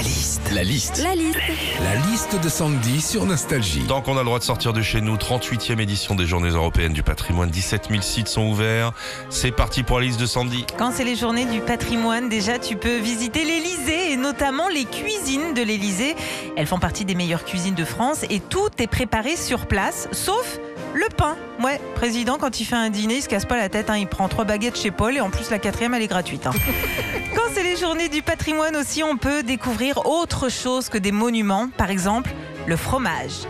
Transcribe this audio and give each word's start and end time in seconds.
La 0.00 0.06
liste. 0.06 0.50
La 0.54 0.62
liste. 0.62 1.02
La 1.02 1.14
liste. 1.14 1.38
La 1.84 1.94
liste 2.10 2.42
de 2.42 2.48
Sandy 2.48 3.02
sur 3.02 3.26
Nostalgie. 3.26 3.84
Tant 3.86 4.00
qu'on 4.00 4.16
a 4.16 4.20
le 4.20 4.24
droit 4.24 4.38
de 4.38 4.44
sortir 4.44 4.72
de 4.72 4.80
chez 4.80 5.02
nous, 5.02 5.16
38e 5.16 5.78
édition 5.78 6.14
des 6.14 6.24
Journées 6.24 6.48
européennes 6.48 6.94
du 6.94 7.02
patrimoine, 7.02 7.50
17 7.50 7.88
000 7.90 8.00
sites 8.00 8.28
sont 8.28 8.46
ouverts. 8.46 8.94
C'est 9.28 9.50
parti 9.50 9.82
pour 9.82 10.00
la 10.00 10.06
liste 10.06 10.18
de 10.18 10.24
Sandy. 10.24 10.64
Quand 10.78 10.90
c'est 10.90 11.04
les 11.04 11.16
journées 11.16 11.44
du 11.44 11.60
patrimoine, 11.60 12.30
déjà 12.30 12.58
tu 12.58 12.76
peux 12.76 12.96
visiter 12.96 13.44
l'Elysée 13.44 14.12
et 14.12 14.16
notamment 14.16 14.68
les 14.68 14.86
cuisines 14.86 15.52
de 15.52 15.60
l'Elysée. 15.60 16.16
Elles 16.56 16.66
font 16.66 16.78
partie 16.78 17.04
des 17.04 17.14
meilleures 17.14 17.44
cuisines 17.44 17.74
de 17.74 17.84
France 17.84 18.24
et 18.30 18.40
tout 18.40 18.70
est 18.78 18.86
préparé 18.86 19.36
sur 19.36 19.66
place, 19.66 20.08
sauf 20.12 20.60
le 20.94 21.06
pain. 21.16 21.36
Ouais, 21.62 21.80
président, 21.94 22.36
quand 22.38 22.60
il 22.60 22.64
fait 22.64 22.76
un 22.76 22.90
dîner, 22.90 23.16
il 23.16 23.22
se 23.22 23.28
casse 23.28 23.44
pas 23.44 23.56
la 23.56 23.68
tête. 23.68 23.90
hein. 23.90 23.96
Il 23.96 24.06
prend 24.06 24.28
trois 24.28 24.44
baguettes 24.44 24.78
chez 24.78 24.90
Paul 24.90 25.16
et 25.16 25.20
en 25.20 25.30
plus 25.30 25.50
la 25.50 25.58
quatrième, 25.58 25.94
elle 25.94 26.02
est 26.02 26.06
gratuite. 26.08 26.46
hein. 26.46 26.52
Quand 27.34 27.42
c'est 27.54 27.62
les 27.62 27.76
journées 27.76 28.08
du 28.08 28.22
patrimoine 28.22 28.76
aussi, 28.76 29.02
on 29.04 29.16
peut 29.16 29.42
découvrir 29.42 30.06
autre 30.06 30.48
chose 30.48 30.88
que 30.88 30.98
des 30.98 31.12
monuments. 31.12 31.68
Par 31.76 31.90
exemple, 31.90 32.30
le 32.66 32.76
fromage. 32.76 33.46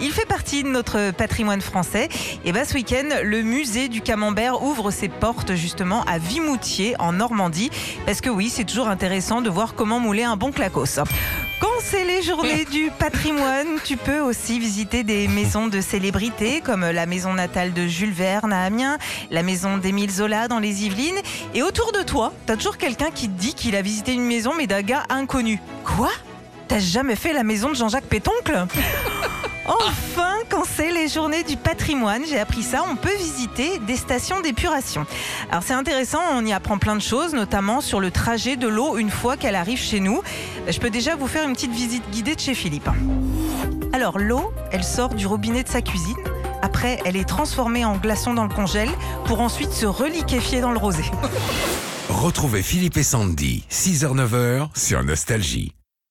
Il 0.00 0.12
fait 0.12 0.26
partie 0.26 0.62
de 0.62 0.68
notre 0.68 1.10
patrimoine 1.10 1.60
français. 1.60 2.08
Et 2.44 2.52
bah, 2.52 2.64
ce 2.64 2.74
week-end, 2.74 3.08
le 3.24 3.42
musée 3.42 3.88
du 3.88 4.00
camembert 4.00 4.62
ouvre 4.62 4.92
ses 4.92 5.08
portes 5.08 5.54
justement 5.56 6.04
à 6.04 6.18
Vimoutier, 6.18 6.94
en 7.00 7.12
Normandie. 7.14 7.70
Parce 8.06 8.20
que 8.20 8.30
oui, 8.30 8.48
c'est 8.48 8.64
toujours 8.64 8.86
intéressant 8.88 9.42
de 9.42 9.50
voir 9.50 9.74
comment 9.74 9.98
mouler 9.98 10.22
un 10.22 10.36
bon 10.36 10.52
clacos. 10.52 11.00
Quand 11.60 11.66
c'est 11.80 12.04
les 12.04 12.22
journées 12.22 12.64
du 12.70 12.90
patrimoine, 12.98 13.78
tu 13.84 13.96
peux 13.96 14.20
aussi 14.20 14.58
visiter 14.58 15.02
des 15.02 15.26
maisons 15.28 15.66
de 15.66 15.80
célébrités 15.80 16.60
comme 16.60 16.82
la 16.82 17.06
maison 17.06 17.34
natale 17.34 17.72
de 17.72 17.86
Jules 17.86 18.12
Verne 18.12 18.52
à 18.52 18.64
Amiens, 18.64 18.98
la 19.30 19.42
maison 19.42 19.76
d'Émile 19.78 20.10
Zola 20.10 20.48
dans 20.48 20.58
les 20.60 20.84
Yvelines. 20.84 21.20
Et 21.54 21.62
autour 21.62 21.92
de 21.92 22.02
toi, 22.02 22.32
t'as 22.46 22.56
toujours 22.56 22.76
quelqu'un 22.76 23.10
qui 23.10 23.28
te 23.28 23.38
dit 23.38 23.54
qu'il 23.54 23.74
a 23.76 23.82
visité 23.82 24.12
une 24.12 24.24
maison 24.26 24.52
mais 24.56 24.66
d'un 24.66 24.82
gars 24.82 25.04
inconnu. 25.08 25.60
Quoi? 25.84 26.10
T'as 26.68 26.80
jamais 26.80 27.16
fait 27.16 27.32
la 27.32 27.42
maison 27.42 27.70
de 27.70 27.74
Jean-Jacques 27.74 28.04
Pétoncle? 28.04 28.66
Enfin, 29.68 30.32
quand 30.48 30.64
c'est 30.64 30.90
les 30.92 31.08
journées 31.08 31.42
du 31.42 31.58
patrimoine, 31.58 32.22
j'ai 32.26 32.38
appris 32.38 32.62
ça, 32.62 32.84
on 32.90 32.96
peut 32.96 33.14
visiter 33.18 33.78
des 33.80 33.96
stations 33.96 34.40
d'épuration. 34.40 35.04
Alors 35.50 35.62
c'est 35.62 35.74
intéressant, 35.74 36.20
on 36.32 36.44
y 36.46 36.54
apprend 36.54 36.78
plein 36.78 36.96
de 36.96 37.02
choses, 37.02 37.34
notamment 37.34 37.82
sur 37.82 38.00
le 38.00 38.10
trajet 38.10 38.56
de 38.56 38.66
l'eau 38.66 38.96
une 38.96 39.10
fois 39.10 39.36
qu'elle 39.36 39.56
arrive 39.56 39.78
chez 39.78 40.00
nous. 40.00 40.22
Je 40.66 40.78
peux 40.78 40.88
déjà 40.88 41.16
vous 41.16 41.26
faire 41.26 41.46
une 41.46 41.52
petite 41.52 41.72
visite 41.72 42.08
guidée 42.10 42.34
de 42.34 42.40
chez 42.40 42.54
Philippe. 42.54 42.88
Alors 43.92 44.18
l'eau, 44.18 44.52
elle 44.72 44.84
sort 44.84 45.10
du 45.10 45.26
robinet 45.26 45.64
de 45.64 45.68
sa 45.68 45.82
cuisine. 45.82 46.16
Après, 46.62 46.98
elle 47.04 47.16
est 47.16 47.28
transformée 47.28 47.84
en 47.84 47.96
glaçon 47.96 48.32
dans 48.32 48.44
le 48.44 48.54
congèle 48.54 48.90
pour 49.26 49.40
ensuite 49.40 49.72
se 49.72 49.86
reliquéfier 49.86 50.60
dans 50.60 50.72
le 50.72 50.78
rosé. 50.78 51.04
Retrouvez 52.08 52.62
Philippe 52.62 52.96
et 52.96 53.02
Sandy, 53.02 53.64
6h-9h 53.70 54.68
sur 54.74 55.04
Nostalgie. 55.04 55.72